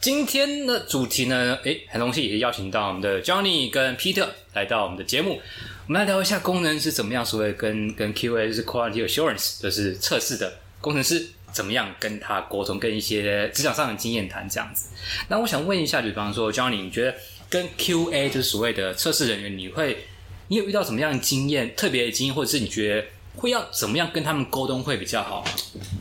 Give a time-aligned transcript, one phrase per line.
[0.00, 5.40] 今天的主题呢，诶，很荣幸也邀请到我们的 Johnny 跟 Peter 来到我们的节目，
[5.88, 14.90] 我们来聊一下功能是怎么样，所谓跟跟 QA 是 Quality Assurance，就是测试的工程师怎么样跟他沟通，跟一些职场上的经验谈这样子。
[15.26, 17.12] 那我想问一下，比方说 Johnny，你觉得
[17.50, 20.04] 跟 QA 就是所谓的测试人员，你会
[20.46, 25.44] 你有遇到什么样的经验，特别的经验，或者是你觉得会要怎么样跟他们沟通会比较好？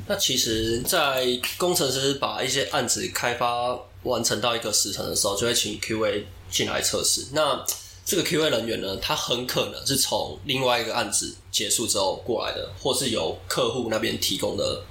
[0.10, 1.26] 那其实，在
[1.58, 3.78] 工程师把一些案子开发
[4.08, 7.28] 完成到一个时辰的时候，就会请 QA 进来测试。
[7.34, 7.64] 那
[8.06, 14.82] 这个 QA 人员呢，他很可能是从另外一个案子结束之后过来的，或是由客户那边提供的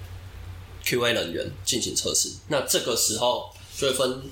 [0.84, 2.30] QA 人员进行测试。
[2.48, 4.22] 那这个时候就会分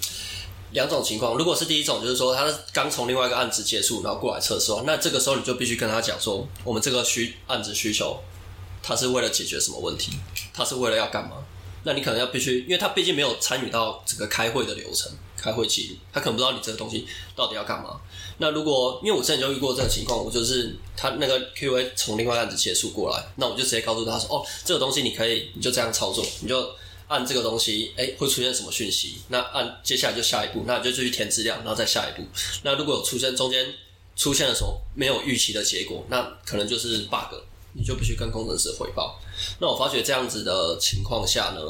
[0.73, 1.35] 两种情况。
[1.35, 8.19] 如果是第一种，就是说他是刚从另外一个案子结束，然后过来测试的话，那这个时候你就必须跟他讲说，我们这个需案子需求，
[8.83, 10.13] 他是为了解决什么问题，
[10.53, 11.37] 他是为了要干嘛？
[11.85, 17.07] 那你可能要必须，因为他毕竟没有参与到整个开会的流程、开会记录，他可能不知道你这个东西
[17.37, 18.01] 到底要干嘛。
[18.39, 26.69] 那如果因为我之前就遇过这种情况，我就是他那个 QA 从另外案子结束过来，那我就直接告诉他说：“哦，这个东西你可以，你就这样操作，你就
[27.07, 29.19] 按这个东西，哎，会出现什么讯息？
[29.29, 32.27] 那按接下来就下一步，那你就继续填资料，然后再下一步。
[32.63, 33.73] 那如果有出现中间
[34.17, 37.37] 出现了什么没有预期的结果，那可能就是 bug，
[37.75, 39.21] 你就必须跟工程师汇报。
[39.61, 41.61] 那我发觉这样子的情况下呢，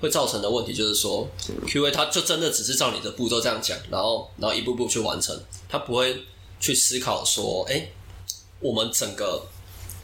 [0.00, 1.26] 会造成的问题就是说
[1.66, 6.24] ，QA 他就真的只是照你的步骤这样讲，然后然后一步步去完成，他不会
[6.60, 7.88] 去思考说，哎，
[8.60, 9.46] 我们整个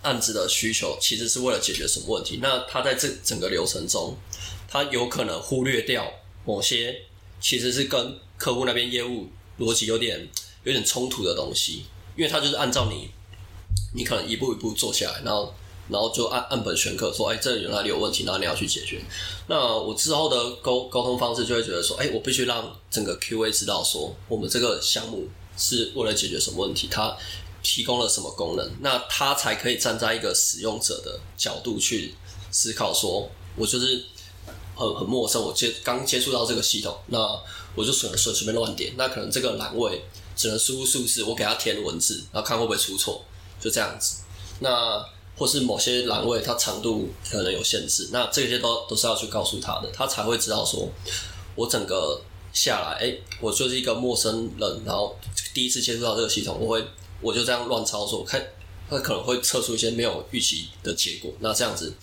[0.03, 2.39] 案子的需求其实是为了解决什么问题？
[2.41, 4.17] 那他在这整个流程中，
[4.67, 6.11] 他有可能忽略掉
[6.45, 7.03] 某些
[7.41, 10.29] 其实是跟客户那边业务逻辑有点
[10.65, 11.85] 有点冲突的东西，
[12.17, 13.11] 因为他就是按照你，
[13.95, 15.53] 你可能一步一步做下来，然后。
[15.91, 19.01] 然后就按按本选课说，哎，这里哪里有问题，然后你要去解决。
[19.49, 27.17] 那我之后的沟沟通方式就会觉得说，哎，我必须让整个 QA 知道说，我们这个项目是为了解决什么问题，它
[27.63, 32.15] 提供了什么功能，那它才可以站在一个使用者的角度去
[32.51, 34.05] 思考，说我就是
[34.75, 37.19] 很很陌生，我接刚接触到这个系统，那
[37.75, 40.03] 我就随随随便乱点，那可能这个栏位
[40.35, 43.23] 只能输入数字，我给它填文字，然后看会不会出错，
[43.61, 44.23] 就这样子。
[44.61, 45.05] 那
[45.37, 50.89] 或是某些栏位它长度可能有限制，那这些都都是要去告诉他的，他才会知道说，
[51.55, 52.21] 我整个
[52.53, 55.19] 下来，哎，我就是一个陌生人，然后
[55.55, 56.85] 第一次接触到这个系统，我会
[57.21, 58.45] 我就这样乱操作，看
[58.89, 61.95] 他可能会测出一些没有预期的结果，那这样子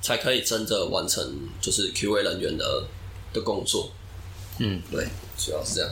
[0.00, 2.84] 才可以真的完成就是 QA 人员的
[3.32, 3.90] 的工作。
[4.58, 5.90] 嗯，对，主要是这样。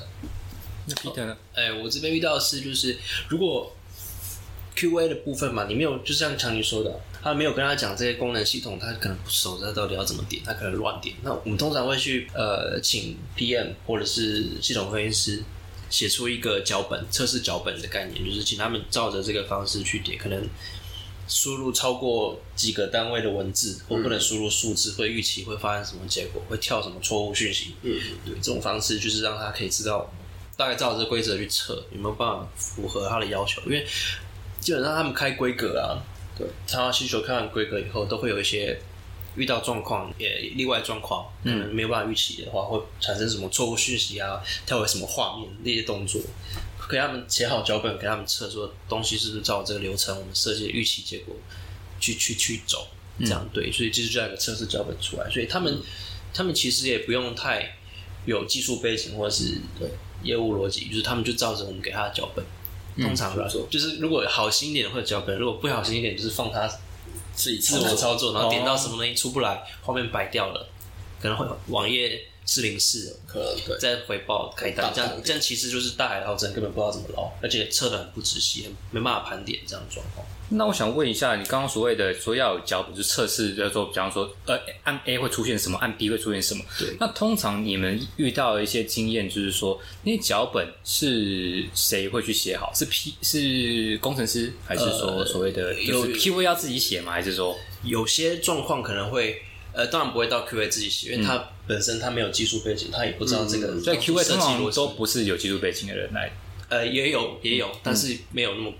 [0.86, 1.36] 那 Peter 呢？
[1.52, 2.96] 哎，我这边遇到的是，就是
[3.28, 3.72] 如果
[4.76, 11.16] QA 的部分嘛，你没有，就像强尼说的，他没有跟他讲这些功能系统，他可能不熟，他到底要怎么点，他可能乱点。
[11.22, 15.42] 那我们通常会去呃，请 PM 或者是系统分析师
[15.88, 20.46] 写出一个脚本，测试脚本的概念，就是请他们照着这个方式去点，可能
[21.26, 27.74] 输入超过几个单位的文字，或不能输入数字，会预期会发生什么结果，会跳什么错误讯息。
[27.80, 30.12] 嗯，对，这种方式就是让他可以知道，
[30.54, 33.86] 大概照着这规则去测，有没有办法符合他的要求，因为。
[34.66, 36.02] 基本上他们开规格啊，
[36.36, 38.76] 对，他需求看完规格以后，都会有一些
[39.36, 46.20] 遇到状况，也例外状况，嗯，没有办法预期的话，会产生什么错误讯息啊，跳回什么画面那些动作，
[46.90, 51.36] 给他们写好脚本，给他们测说东西是不是照这个流程，我们设计的预期结果
[52.00, 52.88] 去去去走，
[53.20, 55.78] 这样对，所以这就叫一个测试脚本出来，所以他们
[56.34, 57.76] 他们其实也不用太
[58.24, 59.88] 有技术背景或者是对。
[60.22, 62.44] 业务逻辑，就是他们就照着我们给他的脚本。
[62.98, 66.66] 通常来说，就是如果好心一点会脚本，如果不好心一点，就是放它
[67.34, 70.68] 自己自我操作，然后点到什么东西出不来，画面白掉了，
[71.20, 80.24] 可能会网页四零四，可能对，再回报开单，这样这样其实就是大海捞针，根本不知道怎么捞，而且测的很不仔细，没办法盘点这样的状况。
[80.48, 86.64] 那我想问一下，你刚刚所谓的说要有脚本，就测试，就是说，比方说，呃，按 A 会出现什么，按 B 会出现什么？
[86.78, 86.96] 对。
[87.00, 92.72] 那通常你们遇到的一些经验，就是说，那些脚本是谁会去写好？
[92.72, 97.10] 是 P 是工程师，还是说所谓的有 QA 要自己写吗？
[97.10, 99.42] 还是说有些状况可能会，
[99.72, 103.80] 呃，当然不会到 QA 自己写，因为他本身他没有技术背景，他也不知道这个。
[103.80, 106.32] 所以 QA 通常都不是有技术背景的人来。
[106.68, 108.72] 呃，也有也有，但是没有那么。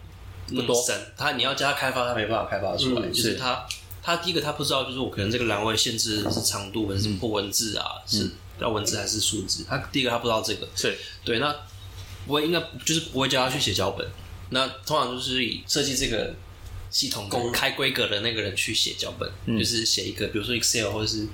[0.49, 0.81] 不多，
[1.17, 3.09] 他你要加开发，他没办法开发出来。
[3.09, 3.67] 就是他，
[4.01, 8.31] 他第一个他不知道，就是我可能这个栏位限制是长度还是破文字啊，是
[8.61, 9.65] 要文字还是数字？
[9.69, 11.41] 他第一个他不知道这个，是对。
[11.41, 11.53] 那
[12.29, 14.07] 不会应该就是不会叫他去写脚本。
[14.51, 16.33] 那通常就是以设计这个
[16.91, 19.29] 系统公开规格的那个人去写脚本，
[19.59, 21.27] 就是写一个，比如说 Excel 或者是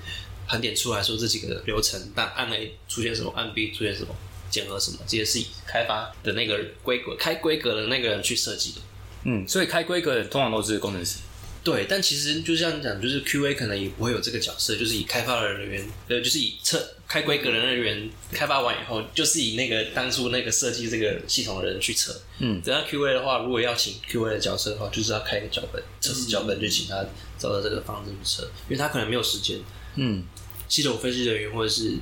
[0.53, 4.15] 盘点出来说这几个流程，但按 A 出现什么，按 B 出现什么，
[4.51, 8.81] 检核什么，这些是以开发的那个规格开规格的那个人去设计的。
[9.25, 11.21] 嗯，所以开规格的通常都是工程师。
[11.65, 22.21] 对，但其实就像讲，就是 QA 可能也不会有这个角色，就是以开发的人员，呃，就是以测开规格的人员开发完以后，就是以那个当初那个设计这个系统的人去测。
[22.41, 26.97] 嗯，等到 QA 的话，如果要请 QA 的角色的话，就是要开一个脚本，测试脚本，就请他
[27.39, 29.59] 照着这个方式去测，因为他可能没有时间。
[29.97, 30.25] 嗯，
[30.69, 31.99] 系统分析人员或者是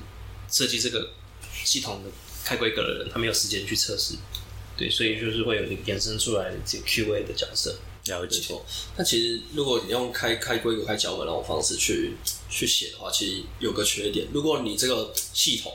[0.50, 1.10] 设计这个
[1.64, 2.10] 系统的
[2.44, 4.14] 开规格的人，他没有时间去测试。
[4.76, 7.76] 对，所以就是会有一个衍生出来的这个 QA 的角色。
[8.06, 8.38] 了解。
[8.38, 8.64] 没错，
[8.96, 12.12] 但其实如果你用开开规格、开脚本那种方式去
[12.48, 14.26] 去写的话，其实有个缺点。
[14.32, 15.72] 如果你这个系统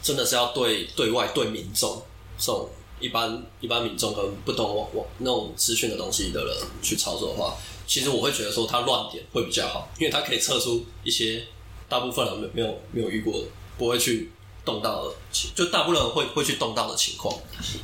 [0.00, 2.00] 真的是要对对外对民众
[2.38, 2.70] 这种
[3.00, 7.56] 一般一般民众跟不懂网网那种资讯的东西的人去操作的话，
[7.86, 11.44] 其实我会觉得说它乱点会比较好，因为它可以测出一些
[11.88, 13.46] 大部分人没有没有遇过的，
[13.78, 14.32] 不会去
[14.64, 17.32] 动到的情，就大部分人会会去动到的情况，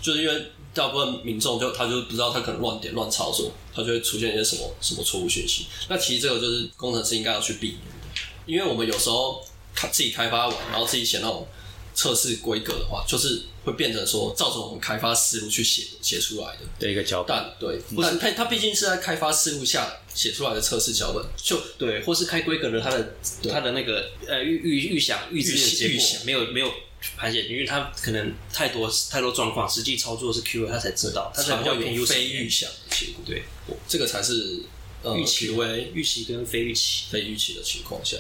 [0.03, 5.67] 就是因为大部分民众就他就不知道他可能乱点乱操作，他就会出现一些什么什么错误讯息。
[5.89, 9.45] 那其实这个就是工程师应该要去避免的，因为我们有时候
[9.75, 11.47] 开自己开发完，然后自己写那种
[11.95, 16.61] 测试规格的话，就是会变成说照着我们开发思路去写写出来的。
[16.79, 17.37] 的一个脚本。
[17.37, 23.15] 但对，但它它毕竟是在开发思路下写出来的测试脚本，就对，或是开规格的它的
[23.51, 26.73] 它的那个呃预预预想预知的结果没有没有
[27.17, 33.25] 盘写，因为它可能太多太多状况，实际操作是 QA 他才知道，它才才比较有非预想的结果。
[33.25, 33.43] 对
[33.89, 34.63] 这个才是
[35.03, 37.05] 呃预期 QA 预期跟非预期。
[37.11, 38.17] 非预期的情况下，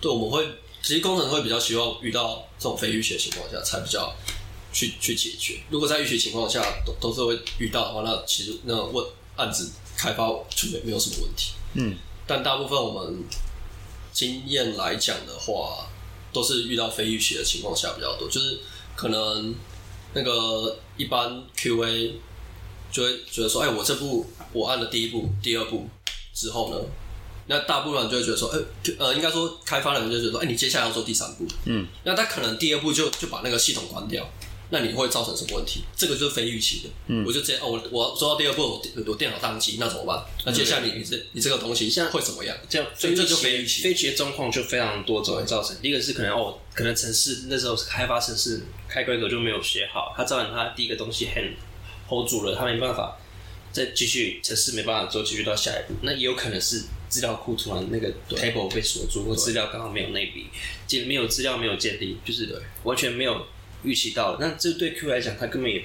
[0.00, 0.46] 对，我们会
[0.82, 4.14] 其实工程会比较希望遇到这种非预期的情况下才比较
[4.74, 5.60] 去去解决。
[5.70, 9.06] 如果在预期情况下都都是会遇到的话，那其实那问
[9.36, 11.52] 案子开发就没没有什么问题。
[11.74, 13.24] 嗯，但大部分我们
[14.12, 15.86] 经验来讲的话，
[16.32, 18.58] 都是遇到非预期的情况下比较多，就是
[18.94, 19.54] 可能
[20.12, 22.12] 那个一般 QA
[22.92, 25.88] 就会觉得说，哎，我这步我按了第一步、第二步
[26.32, 26.80] 之后呢，
[27.46, 28.58] 那大部分人就会觉得说，哎，
[28.98, 34.24] 呃，应该说开发人就觉得说，哎，你接下来要做第三步，嗯，那他可能第二步就就把那个系统关掉，
[34.70, 35.84] 那你会造成什么问题？
[35.96, 40.24] 这个就是非预期的，嗯，我就直接哦，我我做到第二步，我电我电脑宕机，那怎么办？
[40.44, 42.56] 那接下来你你这你这个东西现在会怎么样？
[42.68, 45.76] 这样，所以这就非非预期非预期的状况就非常多种造成。
[45.80, 51.52] 第一个是可能哦，可能城市那时候是开发城市开规格就没有写好，它造成它第一个东西 hand
[52.08, 53.16] hold 住了，它没办法
[53.70, 55.98] 再继续城市没办法做，继续到下一步。
[56.02, 60.46] 那也有可能是资料库突然那个 table 被锁住，或资料刚好没有内笔，
[60.86, 63.46] 建没有资料没有建立，就是完全没有
[63.84, 64.38] 预期到了。
[64.40, 65.84] 那这对 Q 来讲，他根本也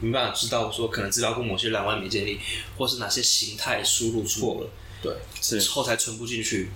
[0.00, 2.38] 没办法知道说可能资料库某些栏外没建立，
[2.78, 4.70] 或是哪些形态输入错了。
[5.02, 6.70] 对，是后台存不进去，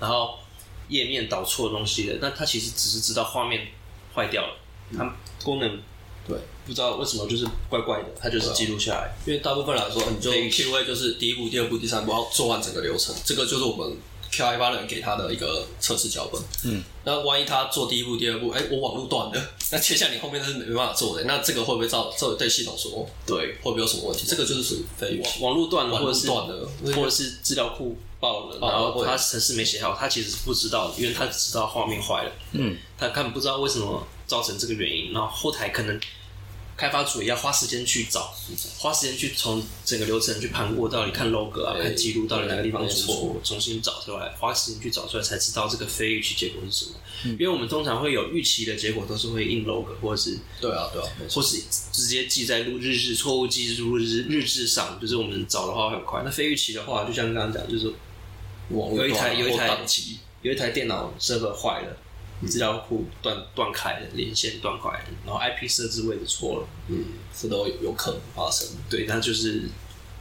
[0.00, 0.38] 然后
[0.88, 3.68] 页面导错东西的，那他其实只是知道画面
[4.14, 4.56] 坏掉了，
[4.96, 5.78] 它功能
[6.26, 9.14] 对，不知道为什么就是怪怪的，它就是记录下来。
[9.26, 13.96] 因为大部分来说，你就 QA 就是第一步、第二步、第三步要做完整个流程，这个就是我们
[14.30, 16.40] QA 发人给他的一个测试脚本。
[16.64, 24.26] 嗯，那万一他做第一步、第二步，哎，我网络断了，那接下来你后面是没办法做的，那这个会不会造造对系统说对，会不会有什么问题？
[24.26, 25.42] 这个就是属于非预期。
[25.42, 35.98] 网络断了，或者是断了或者是资料库爆了，然后他程式没写好，他其实是不知道的，因为他只知道画面坏了，嗯，他看不知道为什么造成这个原因，然后后台可能
[36.78, 38.32] 开发组也要花时间去找，
[38.78, 46.92] 花时间去从整个流程去盘过，到底看 log 啊，看记录到底哪个地方有没错错，重新找出来，花时间去找出来，才知道这个非预期结果是什么。
[47.32, 51.08] 因为我们通常会有预期的结果，都是会印 log 或者是对啊，对啊。
[51.28, 51.60] 或是
[51.90, 56.22] 直接记在录日志错误记录日日志上，就是我们找的话很快。
[56.24, 57.92] 那非预期的话，就像刚刚讲，就是
[58.70, 59.76] 网络有一台有一台，
[60.42, 61.96] 有一台电脑 server 坏了，
[62.46, 67.04] 资料库断断开了，连线断开了，然后 IP 设置位置错了，嗯，
[67.36, 69.62] 这都有有可能发生，对，那就是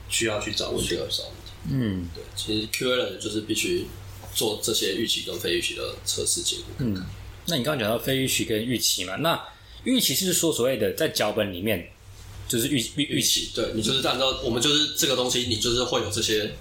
[0.09, 0.95] 需要去找问题需。
[0.95, 1.51] 要找问题。
[1.69, 3.85] 嗯对，其实 QA 人就是必须
[4.33, 6.65] 做这些预期跟非预期的测试结果。
[6.79, 7.05] 嗯。
[7.47, 9.15] 那你刚刚讲到非预期跟预期嘛？
[9.17, 9.41] 那
[9.83, 11.89] 预期是说所谓的在脚本里面
[12.47, 16.53] 就是预预预期，对你就是按照我们就是这个东西，你就是会有这些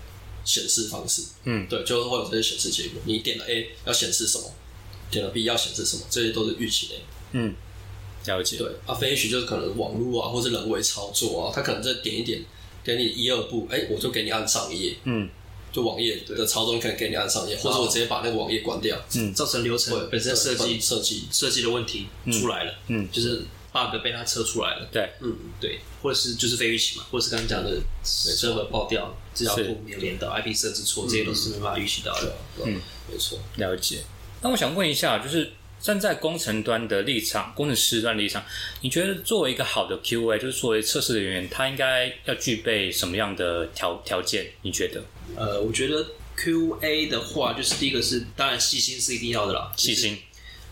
[0.45, 3.01] 显示方式，嗯，对，就是会有这些显示结果。
[3.05, 4.45] 你点了 A 要显示什么，
[5.17, 7.01] 点了 B 要显示什么，这些都是预期内。
[7.33, 7.55] 嗯，
[8.27, 12.45] 了解，对，啊，非预期就是可能网络啊，或是人为操作啊，他可能再点一点，
[12.85, 15.29] 给你一二步，哎，我就给你按上一页，嗯。
[15.73, 19.35] 就网页的操作可能给你按上一页，或者我直接把那个网页关掉，嗯。
[19.35, 23.07] 造成流程对，本身设计设计，设计的问题出来了，嗯。
[23.13, 32.35] 就是 bug 被他测出来了，对，嗯，对，或者是就是非预期嘛，或者是刚刚讲的 server 爆掉，资料库没有连到，IP 设置错，这些都是没办法预期到的。
[32.57, 32.81] 对啊。，对啊
[33.13, 33.39] 没错。
[33.57, 34.03] 了解。
[34.47, 35.51] 那我想问一下，就是
[35.81, 38.45] 站在工程端的立场，工程师端的立场，
[38.81, 44.47] 你觉得作为一个好的 QA，就是作为测试人员，他应该要具备什么样的条条件？
[44.63, 45.03] 你觉得？
[45.35, 46.07] 呃，我觉得
[46.39, 50.17] QA 的话，就是第一个是，当然细心是一定要的啦，细心，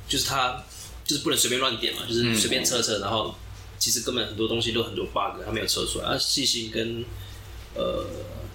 [0.08, 0.62] 就是他
[1.04, 3.34] 就是不能随便乱点嘛，就是随便测测，然后
[3.80, 6.10] 其实根本很多东西都很多 bug，他没有测出来。
[6.10, 7.04] 啊，细心跟
[7.74, 8.06] 呃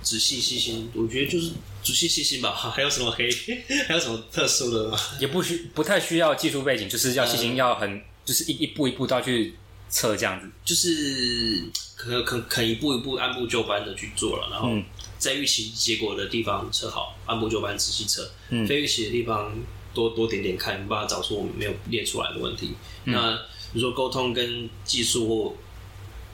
[0.02, 1.52] 仔细细心，我觉得就是
[1.90, 2.54] 仔细细心吧。
[2.76, 3.28] 还有什么黑？
[3.88, 4.98] 还有什么特殊的吗？
[5.20, 9.56] 也不需不太需要技术背景，就是要细心，要很就是一一步一步都要去
[9.90, 10.48] 测这样子。
[10.64, 11.64] 就是
[11.96, 14.86] 可可可一步一步按部就班的去做了，然后嗯
[15.18, 18.30] 在预期结果的地方测好，按部就班仔细测。
[18.50, 19.52] 嗯非预期的地方
[19.94, 22.76] 多多点点看，把它找出我们没有列出来的问题。
[23.06, 23.36] 那
[23.74, 25.56] 比如说沟通跟技术或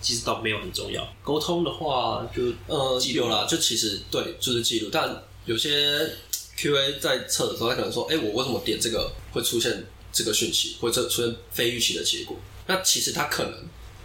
[0.01, 1.07] 其实倒没有很重要。
[1.24, 4.89] 沟通的话就呃，记录有啦，就其实对，就是记录。
[4.91, 5.09] 但
[5.45, 6.09] 有些
[6.57, 12.37] QA 在测的时候，他可能说：“哎、我为什么点这个会出现这个讯息，或者出现非预期的结果？”
[12.67, 13.53] 那其实他可能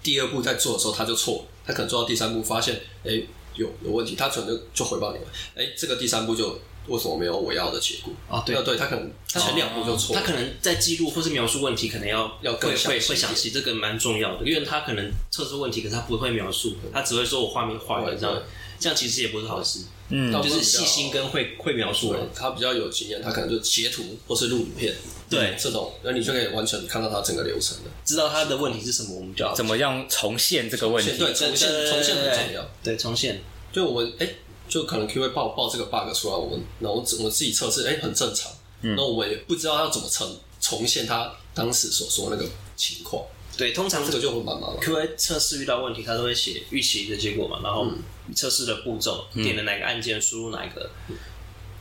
[0.02, 3.22] 第二步在做的时候他就错了，他可能做到第三步发现，哎、
[3.54, 8.12] 有有问题，他可能就就回报你们，哎、这个第三步就为什么没有我要的结果？
[8.28, 8.56] 啊对。
[8.56, 13.08] 啊对他可能前两步就错了，他可能在记录或是描述问题，可能要要更会会详细一点。
[13.08, 18.34] 会详细，这个蛮重要的，因为他可能测出问题，可是他不会描述，他只会说我画面坏了这样。
[18.34, 18.42] 对，
[18.80, 19.80] 这样其实也不是好事。
[20.12, 22.28] 嗯那就是细心跟会会描述人。
[22.34, 24.92] 他比较有经验，他可能就截图或是录影片，
[25.28, 27.90] 对这种，那你就可以完全看到他整个流程的。
[28.04, 31.12] 知道他的问题是什么，我们就要怎么样重现这个问题？
[31.16, 32.68] 对重现重现很重要。
[32.82, 33.40] 对，重现。
[33.72, 34.28] 就我们哎、
[34.68, 38.50] 就可能 Q 会报报这个 bug 出来，我们然后我我们自己测试，哎、很正常。
[38.82, 42.44] 那我们也不知道要怎么重重现他当时所说那个
[42.76, 43.22] 情况，
[43.60, 44.78] 对，通常这个就会蛮麻烦。
[44.78, 47.92] QA 测试遇到问题，他都会写预期的结果嘛，然后
[48.34, 50.90] 测试的步骤，点了哪个按键，输入哪个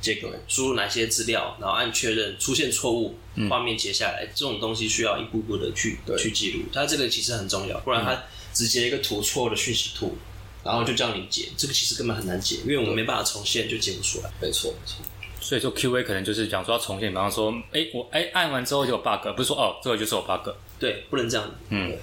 [0.02, 3.16] 结果，输入哪些资料，然后按确认，出现错误，
[3.50, 6.66] 画面截下来，这种东西需要一步步的去对去记录。
[6.74, 10.18] 它这个其实很重要，不然它只截一个图错的讯息图，
[10.66, 14.30] 然后就叫你解，这个其实根本很难解，因为我们没办法重现，就解不出来。
[14.42, 14.98] 没错，没错。
[15.40, 20.50] 所以说 QA 可能就是讲说要重现，比方说，哎、我哎、按完之后就有 bug，不是说哦这个就是有 bug。
[20.80, 21.52] 对，不能这样。
[21.70, 21.94] 嗯，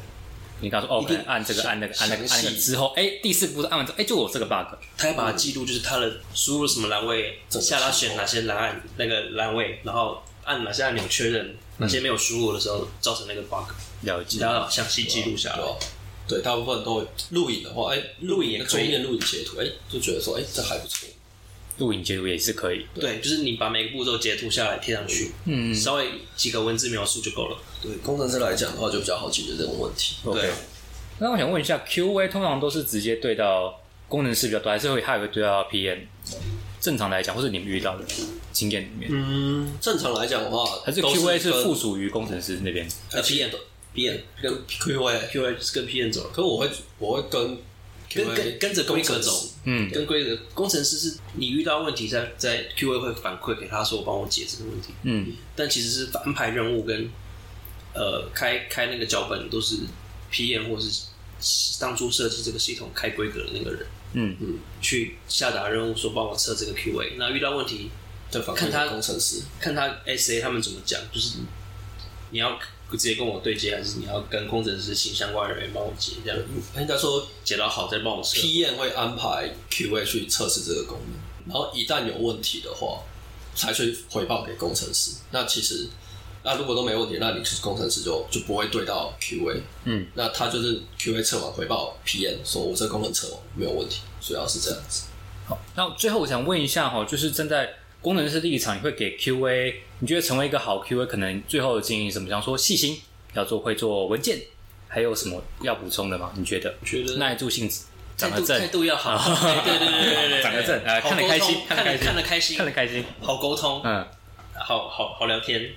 [0.61, 4.77] 你刚说哦，可能按这个按那个按那个按那个之后，哎、第四步是按完之后，哎、就我这个 bug。
[4.97, 13.71] 他要把它记录，就是他的输入什么栏位，下拉选哪些栏按那个栏位，然后按哪些按钮确认哪些没有输入的时候造成那个 bug，
[14.03, 14.39] 了解。
[14.41, 15.63] 然后详细记录下来。
[16.29, 21.09] 对大部分都会录影的话，哎、录影也可以录影截图，哎、就觉得说，哎、这还不错。
[21.79, 22.87] 录影截图也是可以。
[22.95, 27.57] 对，就是你把每个步骤截图下来贴上去，嗯稍微几个文字描述就够了。
[27.83, 30.17] 对，工程师来讲的话，就比较好解决这种问题。
[30.25, 30.51] ，OK 对。
[31.19, 35.99] 那我想问一下，QA 通常都是直接对到工程师比较多，还是会还有会对到 PM？
[36.79, 38.05] 正常来讲，或是你们遇到的
[38.53, 42.87] 经验里面，嗯，正常来讲的话，还是 QA 是附属于工程师那边？
[43.11, 43.51] 呃，PM
[43.95, 47.59] PM 跟 QA，QA 是跟 PM 走了，可是我会我会跟
[48.15, 49.49] 跟跟跟着规则走。
[49.65, 57.11] 嗯，跟规则，工程师是你遇到问题在在 QA 会反馈给他说帮我解这个问题，嗯，但其实是安排任务跟
[57.95, 59.79] 呃开开那个脚本都是
[60.33, 61.07] PM 或是
[61.81, 64.37] 当初设计这个系统开规格的那个人，嗯。
[64.41, 67.91] 嗯，去下达任务说帮我测这个 QA，那遇到问题
[68.31, 69.43] 再反馈看他工程师。
[69.59, 71.39] 看他 SA 他们怎么讲，就是
[72.31, 72.59] 你要
[72.93, 76.39] 直接跟我对接，还是你要跟工程师请相关人员帮我解，这样
[76.77, 78.39] 应该说解到好再帮我测。
[78.39, 83.03] ，PM 会安排 QA 去测试这个功能，然后一旦有问题的话，
[83.55, 85.17] 才去回报给工程师。
[85.33, 85.89] 那其实，
[86.45, 89.61] 那如果都没问题，那你工程师就就不会对到 QA。
[89.85, 95.07] 嗯，那他就是 QA 测完回报 PM 说，我这个功能测完没有问题，主要是这样子。
[95.47, 102.29] 好，那最后我想问一下哈，就是站在工程师立场，你会给 QA，你觉得成为一个好 QA，可能最后的建议是什么？
[102.29, 103.01] 像说细心，
[103.35, 104.39] 要做会做文件，
[104.89, 106.31] 还有什么要补充的吗？
[106.37, 106.75] 你觉得？
[106.85, 107.87] 觉得耐住性子，
[108.19, 109.17] 态度长得正，态度要好，
[109.65, 114.07] 对对对对对对，长得正，呃，看得开心，看得看得开心，看得开心，看得开心，好沟通，嗯，
[114.55, 115.71] 好好好聊天，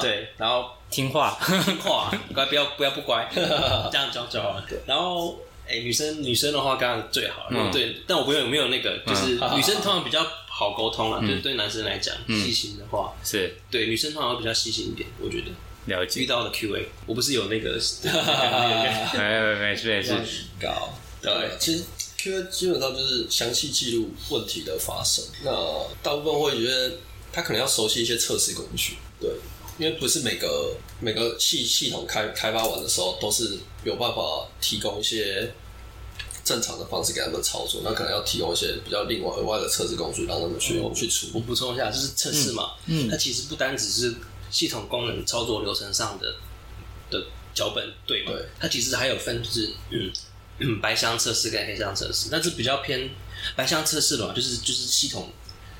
[0.00, 4.50] 对，然后听话，听话，乖不要不要不乖， 这样就就好。
[4.54, 4.64] 了。
[4.86, 5.38] 然后，
[5.68, 7.70] 哎，女生女生的话，刚刚最好了，嗯。
[7.70, 9.56] 对，但我不有没有那个，就是嗯。
[9.56, 15.46] 女生通常比较好沟通了，就是对男生来讲，细心的话，是对女生通常会比较细心一点，我觉得
[15.86, 16.26] 了解遇。
[16.26, 17.70] 到的 QA，我不是有那个，
[19.16, 20.92] 没没没事没事，高。
[21.22, 21.84] 对，其实
[22.18, 25.24] QA 基本上就是详细记录问题的发生。
[25.44, 25.50] 那
[26.02, 26.92] 大部分会觉得
[27.32, 29.30] 他可能要熟悉一些测试工具，对，
[29.78, 35.50] 因为不是每个每个系系统开开发完的时候都是有办法提供一些
[36.50, 41.32] 正常的方式给他们操作，那可能要提供一些比较另外额外的测试工具让他们去、去处理。
[41.34, 44.12] 我补充一下，就是测试嘛，嗯，它其实不单只是
[44.50, 46.34] 系统功能操作流程上的
[47.08, 48.32] 的脚本对吗？
[48.32, 50.10] 对，它其实还有分就是嗯
[50.58, 53.08] 嗯 白箱测试跟黑箱测试，那是比较偏
[53.54, 55.30] 白箱测试的嘛，就是就是系统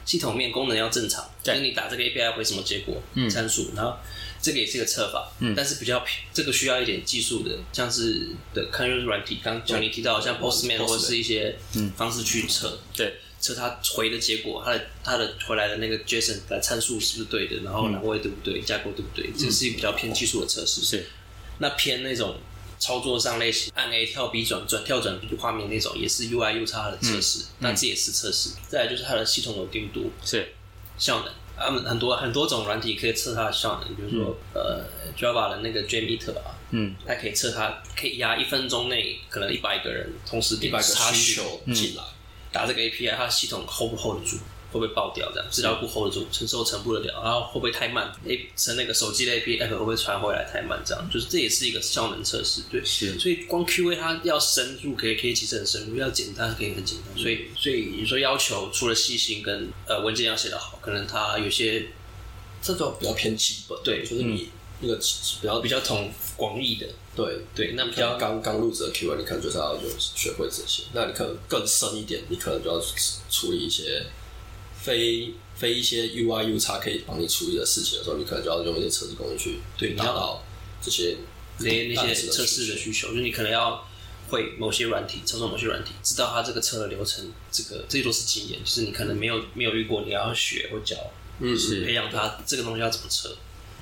[0.07, 3.29] 系统面功能要正常，就是你打这个 API 会什么结果嗯。
[3.29, 3.97] 参数，然后
[4.43, 5.55] 这个也是一个测法，嗯。
[5.55, 20.83] 但是比较偏这个需要一点技术的，像是的看就是软体，刚刚你提到像 Postman 或者是一些嗯方式去测，对，测它回的结果，它的它的回来的那个 JSON 的参数是不是对的，然后栏位对不对，架构对不对，这是一个比较偏技术的测试。
[20.83, 21.07] 是。
[21.59, 22.39] 那偏那种
[22.79, 28.53] 操作上类型，按 A 跳 B 转转跳转 B 画面那种，也是 UI U 叉的测试，那这也是测试。
[28.67, 30.55] 再来就是它的系统稳定度、是，
[30.97, 31.31] 效能。
[31.61, 34.85] 他们很多很多种软体可以测它的效能，比如说、呃
[35.17, 36.95] Java 的那个 Jameter 啊，嗯。
[37.07, 42.03] 它可以测它可以压一分钟内可能一百个人同时点一百个查询需求进来，
[42.51, 44.39] 打这个 API，它的系统 hold 不 hold 得住，
[44.73, 45.31] 会不会爆掉？
[45.33, 50.81] 这样资料库 hold 得住，承受承不得了，然后会不会太慢？A 成那个手机的 A P P 会不会传回来太慢？
[50.85, 52.85] 这样就是这也是一个效能测试，对。
[52.85, 57.17] 是所以光 QA 它要深入，可以可以其实很深入；要简单可以很简单。
[57.17, 61.87] 所以所以你说要求除了细心跟呃文件要写得好，可能它有些
[62.63, 64.51] 这种比较偏基本，对就是你
[64.81, 70.85] 那个比较比较同广义的，对对，那比较刚刚入职的 QA，你可能就是要就学会这些。
[70.93, 72.81] 那你可能更深一点，你可能就要
[73.29, 74.07] 处理一些
[74.83, 80.43] 非非一些 UI U 叉可以帮你处理的事情的时候，你可能就要用一些测试工具去对达到
[80.81, 81.17] 这些
[81.59, 83.87] 那那些测试的需需求，就是你可能要
[84.29, 90.97] 会某些软体，操作某些软体，知道它这个测的流程，这个这些都是经验，就是你可能没有没有遇过，你要学或教，
[91.41, 93.37] 嗯是培养它这个东西要怎么测。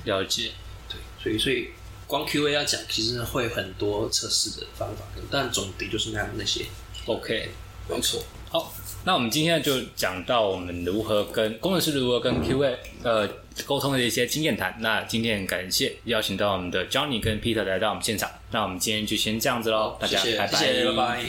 [0.05, 0.51] 了解，
[0.89, 1.69] 对，所以所以
[2.07, 6.65] 光 QA 要讲，其实会很多测试的方法，但总的就是那样那些。
[7.05, 7.49] OK。
[7.89, 8.23] 没错。
[8.51, 8.71] 好，
[9.05, 13.27] 那我们今天就讲到我们如何跟工程师如何跟 QA 呃
[13.65, 14.75] 沟通的一些经验谈。
[14.79, 18.29] 那今天很感谢邀请到我们的 Johnny 跟 Peter 来到我们现场。
[18.51, 21.23] 那我们今天就先这样子喽，大家拜谢谢，拜。